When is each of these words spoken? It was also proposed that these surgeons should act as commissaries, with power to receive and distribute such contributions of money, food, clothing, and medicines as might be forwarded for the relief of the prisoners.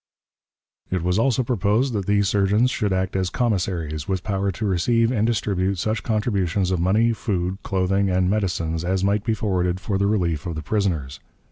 It 0.89 1.03
was 1.03 1.19
also 1.19 1.43
proposed 1.43 1.93
that 1.93 2.07
these 2.07 2.27
surgeons 2.27 2.71
should 2.71 2.91
act 2.91 3.15
as 3.15 3.29
commissaries, 3.29 4.07
with 4.07 4.23
power 4.23 4.51
to 4.51 4.65
receive 4.65 5.11
and 5.11 5.27
distribute 5.27 5.77
such 5.77 6.01
contributions 6.01 6.71
of 6.71 6.79
money, 6.79 7.13
food, 7.13 7.59
clothing, 7.61 8.09
and 8.09 8.27
medicines 8.27 8.83
as 8.83 9.03
might 9.03 9.23
be 9.23 9.35
forwarded 9.35 9.79
for 9.79 9.99
the 9.99 10.07
relief 10.07 10.47
of 10.47 10.55
the 10.55 10.63
prisoners. 10.63 11.19